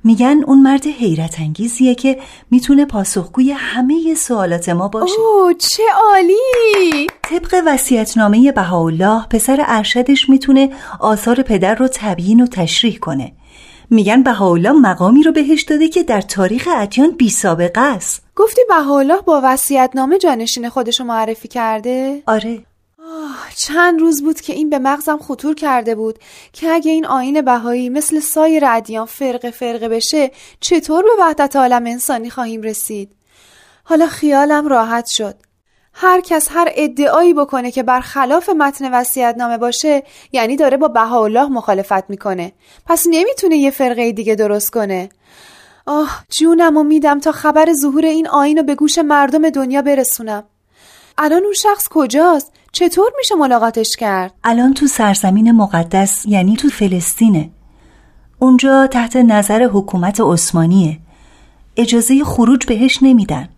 میگن 0.03 0.43
اون 0.48 0.62
مرد 0.62 0.88
حیرت 0.88 1.39
انگیزیه 1.39 1.96
که 1.96 2.19
می‌تونه 2.51 2.86
پاسخگوی 2.86 3.51
همه 3.51 4.15
سوالات 4.15 4.69
ما 4.69 4.88
باشه. 4.88 5.19
اوه 5.19 5.53
چه 5.53 5.84
عالی! 6.05 7.07
طبق 7.24 7.63
وصیت‌نامه 7.65 8.51
بهاءالله 8.51 9.27
پسر 9.27 9.63
ارشدش 9.67 10.29
می‌تونه 10.29 10.69
آثار 11.00 11.41
پدر 11.41 11.75
رو 11.75 11.88
تبیین 11.93 12.41
و 12.41 12.48
تشریح 12.48 12.98
کنه. 12.98 13.31
میگن 13.89 14.24
بهاءالله 14.24 14.72
مقامی 14.72 15.24
رو 15.24 15.32
بهش 15.32 15.63
داده 15.63 15.89
که 15.89 16.03
در 16.03 16.22
تاریخ 16.22 16.67
ادیان 16.75 17.12
بی 17.12 17.29
سابقه 17.29 17.82
است. 17.82 18.24
گفتی 18.36 18.62
بهاءالله 18.70 19.22
با 19.22 19.41
وصیت 19.44 19.91
نامه 19.96 20.17
جانشین 20.17 20.70
خودشو 20.70 21.03
معرفی 21.03 21.48
کرده؟ 21.48 22.24
آره. 22.27 22.63
چند 23.56 24.00
روز 24.00 24.24
بود 24.24 24.41
که 24.41 24.53
این 24.53 24.70
به 24.70 24.79
مغزم 24.79 25.17
خطور 25.17 25.56
کرده 25.56 25.96
بود 25.96 26.20
که 26.53 26.70
اگه 26.70 26.91
این 26.91 27.06
آین 27.06 27.41
بهایی 27.41 27.89
مثل 27.89 28.20
سایر 28.20 28.65
ادیان 28.65 29.06
فرقه 29.06 29.51
فرقه 29.51 29.89
بشه 29.89 30.32
چطور 30.60 31.03
به 31.03 31.10
وحدت 31.20 31.56
عالم 31.56 31.86
انسانی 31.86 32.29
خواهیم 32.29 32.62
رسید؟ 32.62 33.12
حالا 33.84 34.08
خیالم 34.08 34.67
راحت 34.67 35.06
شد. 35.10 35.36
هر 35.99 36.21
کس 36.21 36.47
هر 36.51 36.67
ادعایی 36.75 37.33
بکنه 37.33 37.71
که 37.71 37.83
برخلاف 37.83 38.49
متن 38.49 38.93
وصیت‌نامه 38.93 39.57
باشه 39.57 40.03
یعنی 40.31 40.55
داره 40.55 40.77
با 40.77 40.87
بهاءالله 40.87 41.47
مخالفت 41.49 42.09
می‌کنه. 42.09 42.51
پس 42.85 43.05
نمی‌تونه 43.09 43.57
یه 43.57 43.71
فرقه 43.71 44.11
دیگه 44.11 44.35
درست 44.35 44.71
کنه. 44.71 45.09
آه 45.85 46.23
جونم 46.29 46.77
و 46.77 46.83
میدم 46.83 47.19
تا 47.19 47.31
خبر 47.31 47.73
ظهور 47.73 48.05
این 48.05 48.27
آین 48.27 48.57
رو 48.57 48.63
به 48.63 48.75
گوش 48.75 48.97
مردم 48.97 49.49
دنیا 49.49 49.81
برسونم. 49.81 50.43
الان 51.17 51.43
اون 51.43 51.53
شخص 51.53 51.87
کجاست؟ 51.89 52.51
چطور 52.71 53.11
میشه 53.17 53.35
ملاقاتش 53.35 53.95
کرد؟ 53.95 54.33
الان 54.43 54.73
تو 54.73 54.87
سرزمین 54.87 55.51
مقدس 55.51 56.25
یعنی 56.25 56.55
تو 56.55 56.69
فلسطینه. 56.69 57.49
اونجا 58.39 58.87
تحت 58.87 59.15
نظر 59.15 59.63
حکومت 59.63 60.21
عثمانیه. 60.21 60.99
اجازه 61.77 62.23
خروج 62.23 62.65
بهش 62.65 62.99
نمیدن. 63.01 63.49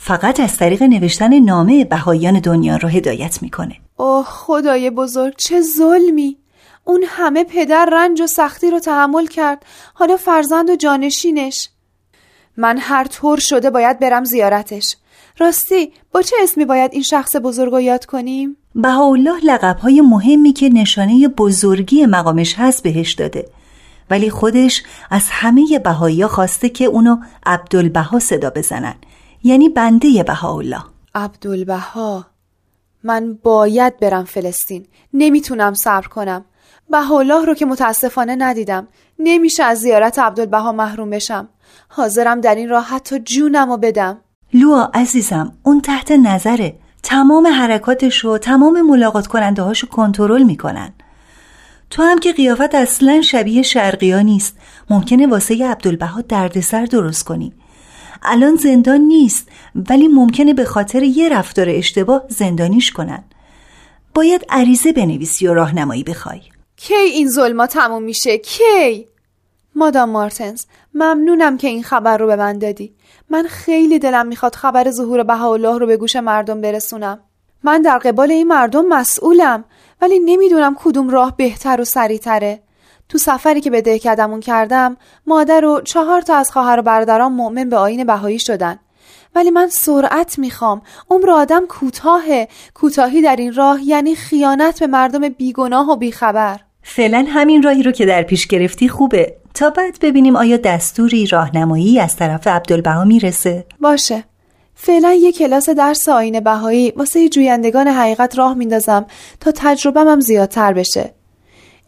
فقط 0.00 0.40
از 0.40 0.56
طریق 0.56 0.82
نوشتن 0.82 1.38
نامه 1.38 1.84
بهاییان 1.84 2.40
دنیا 2.40 2.76
رو 2.76 2.88
هدایت 2.88 3.42
می‌کنه. 3.42 3.76
اوه 3.96 4.24
خدای 4.24 4.90
بزرگ 4.90 5.34
چه 5.36 5.60
ظلمی! 5.60 6.36
اون 6.84 7.04
همه 7.06 7.44
پدر 7.44 7.88
رنج 7.92 8.20
و 8.20 8.26
سختی 8.26 8.70
رو 8.70 8.78
تحمل 8.78 9.26
کرد. 9.26 9.66
حالا 9.94 10.16
فرزند 10.16 10.70
و 10.70 10.76
جانشینش. 10.76 11.68
من 12.56 12.78
هر 12.80 13.04
طور 13.04 13.38
شده 13.40 13.70
باید 13.70 13.98
برم 13.98 14.24
زیارتش. 14.24 14.96
راستی 15.38 15.92
با 16.12 16.22
چه 16.22 16.36
اسمی 16.42 16.64
باید 16.64 16.92
این 16.92 17.02
شخص 17.02 17.36
بزرگ 17.36 17.72
رو 17.72 17.80
یاد 17.80 18.04
کنیم؟ 18.04 18.56
بهاءالله 18.74 19.44
لقبهای 19.44 20.00
مهمی 20.00 20.52
که 20.52 20.68
نشانه 20.68 21.28
بزرگی 21.28 22.06
مقامش 22.06 22.54
هست 22.58 22.82
بهش 22.82 23.12
داده. 23.12 23.48
ولی 24.10 24.30
خودش 24.30 24.82
از 25.10 25.24
همه 25.30 25.78
بهایی 25.78 26.26
خواسته 26.26 26.68
که 26.68 26.84
اونو 26.84 27.16
عبدالبها 27.46 28.18
صدا 28.18 28.50
بزنن. 28.50 28.94
یعنی 29.42 29.68
بنده 29.68 30.22
بهاءالله. 30.22 30.82
عبدالبها 31.14 32.26
من 33.04 33.38
باید 33.42 33.98
برم 34.00 34.24
فلسطین. 34.24 34.86
نمی‌تونم 35.14 35.74
صبر 35.74 36.08
کنم. 36.08 36.44
بهاءالله 36.90 37.44
رو 37.44 37.54
که 37.54 37.66
متاسفانه 37.66 38.36
ندیدم. 38.38 38.88
نمیشه 39.18 39.62
از 39.62 39.78
زیارت 39.78 40.18
عبدالبها 40.18 40.72
محروم 40.72 41.10
بشم. 41.10 41.48
حاضرم 41.88 42.40
در 42.40 42.54
این 42.54 42.68
راه 42.68 42.84
حتی 42.84 43.18
جونم 43.18 43.70
رو 43.70 43.76
بدم. 43.76 44.18
لوا 44.54 44.90
عزیزم 44.94 45.52
اون 45.62 45.80
تحت 45.80 46.12
نظره. 46.12 46.78
تمام 47.02 47.46
حرکاتش 47.46 48.24
و 48.24 48.38
تمام 48.38 48.82
ملاقات 48.82 49.26
کننده 49.26 49.62
هاشو 49.62 49.86
کنترل 49.86 50.42
می‌کنن. 50.42 50.92
تو 51.90 52.02
هم 52.02 52.18
که 52.18 52.32
قیافت 52.32 52.74
اصلا 52.74 53.22
شبیه 53.22 53.62
شرقیا 53.62 54.20
نیست. 54.20 54.56
ممکنه 54.90 55.26
واسه 55.26 55.66
عبدالبها 55.66 56.20
دردسر 56.20 56.84
درست 56.84 57.24
کنی. 57.24 57.52
الان 58.22 58.56
زندان 58.56 59.00
نیست 59.00 59.48
ولی 59.74 60.08
ممکنه 60.08 60.54
به 60.54 60.64
خاطر 60.64 61.02
یه 61.02 61.28
رفتار 61.28 61.66
اشتباه 61.68 62.24
زندانیش 62.28 62.92
کنن. 62.92 63.24
باید 64.14 64.44
عریضه 64.48 64.92
بنویسی 64.92 65.46
و 65.46 65.54
راهنمایی 65.54 66.04
بخوای. 66.04 66.40
کی 66.76 66.94
این 66.94 67.28
ظلما 67.28 67.66
تموم 67.66 68.02
میشه؟ 68.02 68.38
کی؟ 68.38 69.08
مادام 69.74 70.10
مارتنز 70.10 70.64
ممنونم 70.94 71.56
که 71.56 71.68
این 71.68 71.82
خبر 71.82 72.16
رو 72.16 72.26
به 72.26 72.36
من 72.36 72.58
دادی. 72.58 72.94
من 73.30 73.46
خیلی 73.48 73.98
دلم 73.98 74.26
می‌خواد 74.26 74.54
خبر 74.54 74.90
ظهور 74.90 75.22
بهاءالله 75.22 75.78
رو 75.78 75.86
به 75.86 75.96
گوش 75.96 76.16
مردم 76.16 76.60
برسونم. 76.60 77.20
من 77.62 77.82
در 77.82 77.98
قبال 77.98 78.30
این 78.30 78.48
مردم 78.48 78.86
مسئولم 78.86 79.64
ولی 80.00 80.18
نمی‌دونم 80.18 80.76
کدوم 80.78 81.10
راه 81.10 81.36
بهتر 81.36 81.80
و 81.80 81.84
سریعتره. 81.84 82.62
تو 83.08 83.18
سفری 83.18 83.60
که 83.60 83.70
به 83.70 83.82
دهکدمون 83.82 84.40
کردم 84.40 84.96
مادر 85.26 85.64
و 85.64 85.80
چهار 85.80 86.20
تا 86.20 86.36
از 86.36 86.50
خواهر 86.50 86.78
و 86.78 86.82
برادران 86.82 87.32
مؤمن 87.32 87.68
به 87.68 87.76
آین 87.76 88.04
بهایی 88.04 88.38
شدن. 88.38 88.78
ولی 89.34 89.50
من 89.50 89.68
سرعت 89.68 90.38
می‌خوام. 90.38 90.82
عمر 91.10 91.30
آدم 91.30 91.66
کوتاهه. 91.66 92.48
کوتاهی 92.74 93.22
در 93.22 93.36
این 93.36 93.54
راه 93.54 93.82
یعنی 93.82 94.14
خیانت 94.14 94.80
به 94.80 94.86
مردم 94.86 95.28
بیگناه 95.28 95.90
و 95.90 95.96
بیخبر. 95.96 96.60
فعلا 96.82 97.26
همین 97.28 97.62
راهی 97.62 97.82
رو 97.82 97.92
که 97.92 98.06
در 98.06 98.22
پیش 98.22 98.46
گرفتی 98.46 98.88
خوبه. 98.88 99.36
تا 99.54 99.70
بعد 99.70 99.98
ببینیم 100.00 100.36
آیا 100.36 100.56
دستوری 100.56 101.26
راهنمایی 101.26 102.00
از 102.00 102.16
طرف 102.16 102.46
عبدالبها 102.46 103.04
می‌رسه؟ 103.04 103.66
باشه. 103.80 104.24
فعلا 104.74 105.12
یه 105.12 105.32
کلاس 105.32 105.68
درس 105.68 106.08
آین 106.08 106.40
بهایی 106.40 106.90
واسه 106.96 107.28
جویندگان 107.28 107.88
حقیقت 107.88 108.38
راه 108.38 108.54
میندازم 108.54 109.06
تا 109.40 109.52
تجربهم 109.54 110.08
هم 110.08 110.20
زیادتر 110.20 110.72
بشه. 110.72 111.14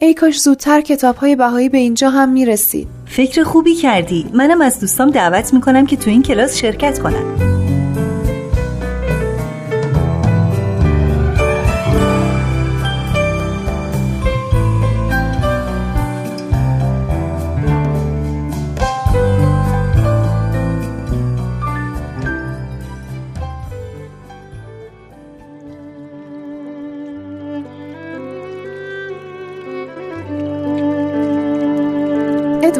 ای 0.02 0.14
کاش 0.14 0.38
زودتر 0.38 0.80
کتاب 0.80 1.16
های 1.16 1.37
بهایی 1.37 1.69
به 1.69 1.78
اینجا 1.78 2.11
هم 2.11 2.28
می‌رسید 2.33 2.88
فکر 3.07 3.42
خوبی 3.42 3.75
کردی. 3.75 4.26
منم 4.35 4.61
از 4.61 4.80
دوستام 4.80 5.11
دعوت 5.11 5.54
می‌کنم 5.54 5.87
که 5.87 5.97
تو 5.97 6.11
این 6.11 6.23
کلاس 6.23 6.57
شرکت 6.57 6.99
کنن. 6.99 7.25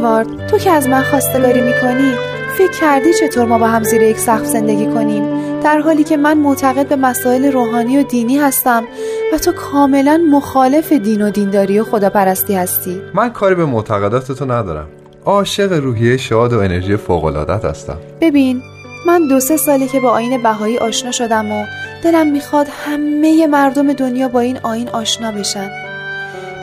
ادوارد 0.01 0.47
تو 0.47 0.59
که 0.59 0.71
از 0.71 0.89
من 0.89 1.03
خواستگاری 1.03 1.61
می‌کنی 1.61 2.13
فکر 2.59 2.81
کردی 2.81 3.15
چطور 3.15 3.45
ما 3.45 3.59
با 3.59 3.67
هم 3.67 3.83
زیر 3.83 4.03
یک 4.03 4.19
سقف 4.19 4.45
زندگی 4.47 4.87
کنیم؟ 4.87 5.25
در 5.61 5.79
حالی 5.79 6.05
که 6.05 6.17
من 6.17 6.39
معتقد 6.39 6.89
به 6.89 6.97
مسائل 6.97 7.53
روحانی 7.53 7.99
و 7.99 8.03
دینی 8.03 8.39
هستم 8.39 8.85
و 9.33 9.39
تو 9.39 9.53
کاملا 9.53 10.21
مخالف 10.31 10.93
دین 10.93 11.23
و 11.23 11.31
دینداری 11.31 11.81
و 11.81 11.85
خداپرستی 11.85 12.55
هستی. 12.55 13.01
من 13.15 13.31
کاری 13.31 13.55
به 13.55 13.65
معتقدات 13.65 14.33
تو 14.33 14.45
ندارم. 14.45 14.87
عاشق 15.25 15.73
روحیه 15.73 16.17
شاد 16.17 16.53
و 16.53 16.59
انرژی 16.59 16.97
فوق‌العادت 16.97 17.65
هستم. 17.65 17.97
ببین 18.21 18.63
من 19.07 19.29
دو 19.29 19.41
سه 19.41 19.57
سالی 19.57 19.89
که 19.89 20.01
با 20.01 20.11
آین 20.11 20.43
بهایی 20.43 20.79
آشنا 20.79 21.11
شدم 21.11 21.53
و 21.53 21.65
دلم 22.05 22.27
می‌خواد 22.27 22.67
همه 22.87 23.47
مردم 23.47 23.93
دنیا 23.93 24.29
با 24.29 24.41
این 24.41 24.59
آین 24.63 24.89
آشنا 24.89 25.33
بشن. 25.33 25.71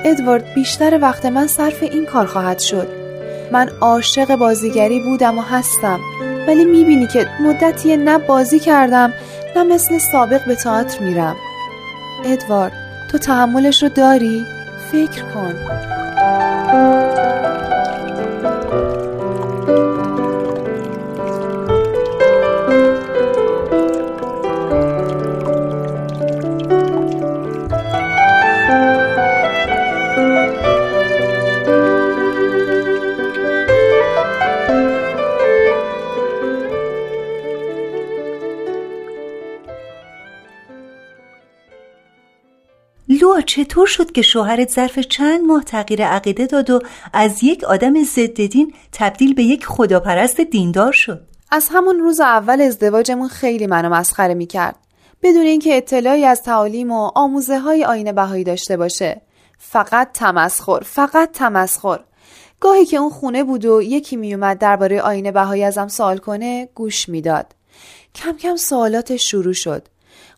ادوارد 0.06 0.54
بیشتر 0.56 1.00
وقت 1.02 1.26
من 1.26 1.48
صرف 1.48 1.84
این 1.84 2.06
کار 2.06 2.26
خواهد 2.26 2.60
شد. 2.60 2.97
من 3.52 3.70
عاشق 3.82 4.36
بازیگری 4.36 5.00
بودم 5.00 5.38
و 5.38 5.42
هستم. 5.42 6.00
ولی 6.48 6.66
می‌بینی 6.66 7.08
که 7.08 7.28
مدتی 7.40 7.98
نه 7.98 8.18
بازی 8.18 8.60
کردم 8.60 9.14
نه 9.56 9.64
مثل 9.64 9.98
سابق 10.12 10.46
به 10.46 10.56
تئاتر 10.56 11.04
میرم. 11.04 11.36
ادوارد 12.26 12.74
تو 13.12 13.18
تحملش 13.18 13.84
رو 13.84 13.90
داری؟ 13.90 14.46
فکر 14.92 15.24
کن. 15.24 15.54
چطور 43.42 43.88
شد 43.88 44.12
که 44.12 44.22
شوهرت 44.22 44.72
ظرف 44.72 45.00
چند 45.00 45.42
ماه 45.42 45.64
تغییر 45.64 46.06
عقیده 46.06 46.46
داد 46.46 46.70
و 46.70 46.80
از 47.14 47.44
یک 47.44 47.64
آدم 47.64 48.04
ضد 48.04 48.46
دین 48.46 48.74
تبدیل 48.92 49.34
به 49.34 49.44
یک 49.44 49.66
خداپرست 49.66 50.42
دیندار 50.42 50.92
شد؟ 50.92 51.22
از 51.52 51.70
همون 51.72 52.00
روز 52.00 52.20
اول 52.20 52.62
ازدواجمون 52.62 53.28
خیلی 53.28 53.68
منو 53.68 53.90
مسخره 53.90 54.34
می‌کرد. 54.34 54.76
بدون 55.24 55.42
اینکه 55.42 55.78
اطلاعی 55.78 56.26
از 56.26 56.44
تعالیم 56.44 56.92
و 56.92 57.12
آموزه 57.16 57.60
های 57.60 57.86
آین 57.86 58.12
بهایی 58.12 58.44
داشته 58.44 58.78
باشه. 58.78 59.22
فقط 59.58 60.12
تمسخر 60.14 60.80
فقط 60.80 61.32
تمسخر. 61.32 62.00
گاهی 62.60 62.86
که 62.86 62.98
اون 62.98 63.10
خونه 63.10 63.44
بود 63.44 63.66
و 63.66 63.82
یکی 63.82 64.16
میومد 64.16 64.58
درباره 64.58 65.02
آین 65.02 65.32
بهایی 65.32 65.64
ازم 65.64 65.88
سوال 65.88 66.18
کنه 66.18 66.70
گوش 66.76 67.10
می‌داد. 67.10 67.56
کم 68.16 68.32
کم 68.32 68.56
سوالاتش 68.56 69.30
شروع 69.30 69.54
شد. 69.54 69.88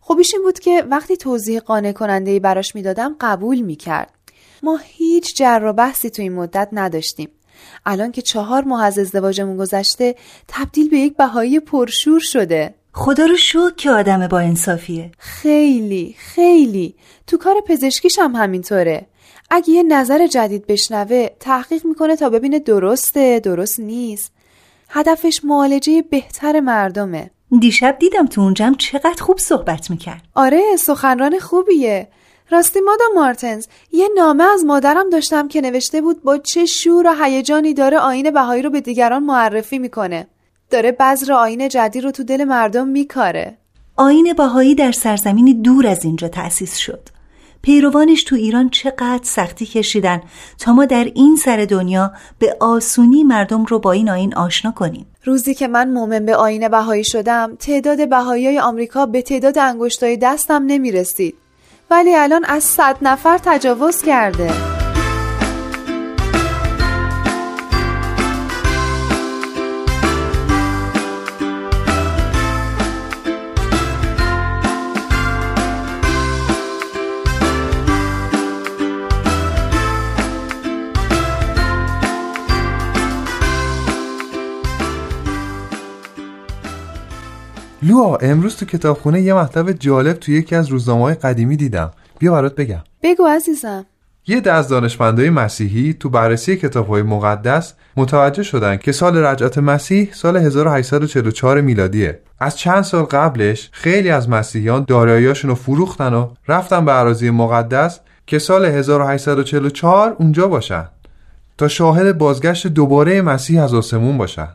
خوبیش 0.01 0.33
این 0.33 0.43
بود 0.43 0.59
که 0.59 0.83
وقتی 0.89 1.17
توضیح 1.17 1.59
قانع 1.59 1.91
کننده 1.91 2.39
براش 2.39 2.75
می‌دادم 2.75 3.15
قبول 3.21 3.59
می‌کرد. 3.59 4.13
ما 4.63 4.79
هیچ 4.83 5.35
جر 5.35 5.61
و 5.63 5.73
بحثی 5.73 6.09
تو 6.09 6.21
این 6.21 6.33
مدت 6.33 6.69
نداشتیم. 6.71 7.29
الان 7.85 8.11
که 8.11 8.21
چهار 8.21 8.63
ماه 8.63 8.83
از 8.83 8.99
ازدواجمون 8.99 9.57
گذشته 9.57 10.15
تبدیل 10.47 10.89
به 10.89 10.97
یک 10.97 11.17
بهایی 11.17 11.59
پرشور 11.59 12.19
شده. 12.19 12.75
خدا 12.93 13.25
رو 13.25 13.35
شکر 13.37 13.73
که 13.77 13.91
آدم 13.91 14.27
با 14.27 14.39
انصافیه. 14.39 15.11
خیلی 15.17 16.15
خیلی. 16.17 16.95
تو 17.27 17.37
کار 17.37 17.55
پزشکیش 17.67 18.19
هم 18.19 18.35
همینطوره. 18.35 19.07
اگه 19.49 19.69
یه 19.69 19.83
نظر 19.83 20.27
جدید 20.27 20.67
بشنوه 20.67 21.27
تحقیق 21.39 21.85
می‌کنه 21.85 22.15
تا 22.15 22.29
ببینه 22.29 22.59
درسته 22.59 23.39
درست 23.39 23.79
نیست. 23.79 24.31
هدفش 24.89 25.41
معالجه 25.43 26.01
بهتر 26.01 26.59
مردمه. 26.59 27.31
دیشب 27.59 27.97
دیدم 27.99 28.25
تو 28.25 28.41
اونجام 28.41 28.75
چقدر 28.75 29.23
خوب 29.23 29.37
صحبت 29.37 29.89
می‌کرد. 29.89 30.21
آره 30.35 30.61
سخنران 30.79 31.39
خوبیه. 31.39 32.07
راستی 32.51 32.79
مادام 32.79 33.07
مارتنز 33.15 33.67
یه 33.91 34.09
نامه 34.15 34.43
از 34.43 34.65
مادرم 34.65 35.09
داشتم 35.09 35.47
که 35.47 35.61
نوشته 35.61 36.01
بود 36.01 36.23
با 36.23 36.37
چه 36.37 36.65
شور 36.65 37.07
و 37.07 37.23
هیجانی 37.23 37.73
داره 37.73 37.97
آین 37.97 38.31
بهایی 38.31 38.61
رو 38.61 38.69
به 38.69 38.81
دیگران 38.81 39.23
معرفی 39.23 39.79
می‌کنه. 39.79 40.27
داره 40.69 40.91
بذر 40.91 41.33
آین 41.33 41.69
جدید 41.69 42.03
رو 42.03 42.11
تو 42.11 42.23
دل 42.23 42.43
مردم 42.43 42.87
میکاره. 42.87 43.57
آین 43.95 44.33
بهایی 44.37 44.75
در 44.75 44.91
سرزمینی 44.91 45.53
دور 45.53 45.87
از 45.87 46.05
اینجا 46.05 46.27
تأسیس 46.27 46.77
شد. 46.77 47.09
پیروانش 47.61 48.23
تو 48.23 48.35
ایران 48.35 48.69
چقدر 48.69 49.19
سختی 49.23 49.65
کشیدن 49.65 50.21
تا 50.59 50.73
ما 50.73 50.85
در 50.85 51.03
این 51.15 51.35
سر 51.35 51.65
دنیا 51.69 52.11
به 52.39 52.57
آسونی 52.59 53.23
مردم 53.23 53.65
رو 53.65 53.79
با 53.79 53.91
این 53.91 54.09
آین 54.09 54.35
آشنا 54.35 54.71
کنیم. 54.71 55.05
روزی 55.23 55.53
که 55.53 55.67
من 55.67 55.91
مومن 55.91 56.25
به 56.25 56.35
آین 56.35 56.67
بهایی 56.67 57.03
شدم 57.03 57.55
تعداد 57.55 58.09
بهایی 58.09 58.45
های 58.45 58.59
آمریکا 58.59 59.05
به 59.05 59.21
تعداد 59.21 59.57
انگشتای 59.57 60.17
دستم 60.17 60.63
نمی 60.67 60.91
رسید 60.91 61.35
ولی 61.91 62.15
الان 62.15 62.45
از 62.45 62.63
صد 62.63 62.97
نفر 63.01 63.39
تجاوز 63.45 64.01
کرده. 64.01 64.78
لوا 87.89 88.15
امروز 88.15 88.55
تو 88.55 88.65
کتابخونه 88.65 89.21
یه 89.21 89.33
مطلب 89.33 89.71
جالب 89.71 90.13
تو 90.13 90.31
یکی 90.31 90.55
از 90.55 90.67
روزنامه 90.67 91.01
های 91.01 91.13
قدیمی 91.13 91.57
دیدم. 91.57 91.91
بیا 92.19 92.31
برات 92.31 92.55
بگم. 92.55 92.83
بگو 93.03 93.25
عزیزم. 93.25 93.85
یه 94.27 94.41
از 94.51 94.67
دانشمندای 94.67 95.29
مسیحی 95.29 95.93
تو 95.93 96.09
بررسی 96.09 96.55
کتابهای 96.55 97.01
مقدس 97.01 97.73
متوجه 97.97 98.43
شدن 98.43 98.77
که 98.77 98.91
سال 98.91 99.17
رجعت 99.17 99.57
مسیح 99.57 100.09
سال 100.13 100.37
1844 100.37 101.61
میلادیه. 101.61 102.19
از 102.39 102.57
چند 102.57 102.81
سال 102.81 103.03
قبلش 103.03 103.69
خیلی 103.71 104.09
از 104.09 104.29
مسیحیان 104.29 104.85
داراییاشون 104.87 105.49
رو 105.49 105.55
فروختن 105.55 106.13
و 106.13 106.27
رفتن 106.47 106.85
به 106.85 106.99
اراضی 106.99 107.29
مقدس 107.29 107.99
که 108.27 108.39
سال 108.39 108.65
1844 108.65 110.15
اونجا 110.19 110.47
باشن 110.47 110.85
تا 111.57 111.67
شاهد 111.67 112.17
بازگشت 112.17 112.67
دوباره 112.67 113.21
مسیح 113.21 113.63
از 113.63 113.73
آسمون 113.73 114.17
باشن. 114.17 114.47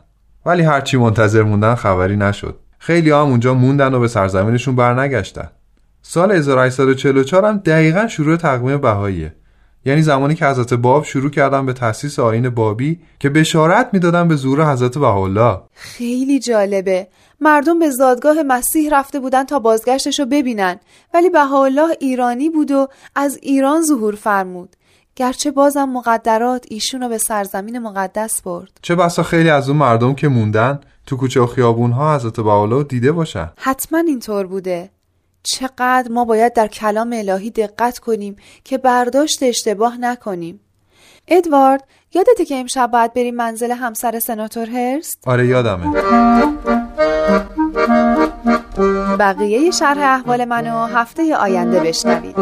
ولی 0.45 0.63
هرچی 0.63 0.97
منتظر 0.97 1.43
موندن 1.43 1.75
خبری 1.75 2.17
نشد. 2.17 2.59
خیلی 2.85 3.11
هم 3.11 3.17
اونجا 3.17 3.53
موندن 3.53 3.93
و 3.93 3.99
به 3.99 4.07
سرزمینشون 4.07 4.75
برنگشتن. 4.75 5.49
سال 6.01 6.31
1844 6.31 7.45
هم 7.45 7.57
دقیقا 7.57 8.07
شروع 8.07 8.37
تقویم 8.37 8.77
بهاییه. 8.77 9.35
یعنی 9.85 10.01
زمانی 10.01 10.35
که 10.35 10.45
حضرت 10.45 10.73
باب 10.73 11.03
شروع 11.03 11.29
کردن 11.29 11.65
به 11.65 11.73
تأسیس 11.73 12.19
آین 12.19 12.49
بابی 12.49 12.99
که 13.19 13.29
بشارت 13.29 13.89
می‌دادن 13.93 14.27
به 14.27 14.35
ظهور 14.35 14.71
حضرت 14.71 14.97
بهاءالله 14.97 15.61
خیلی 15.73 16.39
جالبه. 16.39 17.07
مردم 17.41 17.79
به 17.79 17.89
زادگاه 17.89 18.43
مسیح 18.43 18.99
رفته 18.99 19.19
بودن 19.19 19.43
تا 19.43 19.59
بازگشتش 19.59 20.19
رو 20.19 20.25
ببینن. 20.25 20.79
ولی 21.13 21.29
بهاءالله 21.29 21.97
ایرانی 21.99 22.49
بود 22.49 22.71
و 22.71 22.87
از 23.15 23.39
ایران 23.41 23.81
ظهور 23.81 24.15
فرمود. 24.15 24.75
گرچه 25.15 25.51
بازم 25.51 25.89
مقدرات 25.89 26.65
ایشون 26.69 27.01
رو 27.01 27.09
به 27.09 27.17
سرزمین 27.17 27.79
مقدس 27.79 28.41
برد. 28.41 28.79
چه 28.81 28.95
بسا 28.95 29.23
خیلی 29.23 29.49
از 29.49 29.69
اون 29.69 29.77
مردم 29.77 30.15
که 30.15 30.27
موندن 30.27 30.79
تو 31.05 31.17
کوچه 31.17 31.41
و 31.41 31.45
خیابون 31.45 31.91
ها 31.91 32.15
حضرت 32.15 32.39
باولو 32.39 32.83
دیده 32.83 33.11
باشن. 33.11 33.51
حتما 33.57 33.99
اینطور 33.99 34.47
بوده. 34.47 34.89
چقدر 35.43 36.11
ما 36.11 36.25
باید 36.25 36.53
در 36.53 36.67
کلام 36.67 37.13
الهی 37.13 37.49
دقت 37.49 37.99
کنیم 37.99 38.35
که 38.63 38.77
برداشت 38.77 39.43
اشتباه 39.43 39.97
نکنیم. 39.97 40.59
ادوارد 41.27 41.83
یادته 42.13 42.45
که 42.45 42.55
امشب 42.55 42.89
باید 42.91 43.13
بریم 43.13 43.35
منزل 43.35 43.71
همسر 43.71 44.19
سناتور 44.19 44.69
هرست؟ 44.69 45.17
آره 45.25 45.47
یادمه. 45.47 46.01
بقیه 49.19 49.71
شرح 49.71 50.19
احوال 50.19 50.45
منو 50.45 50.85
هفته 50.85 51.35
آینده 51.35 51.79
بشنوید. 51.79 52.35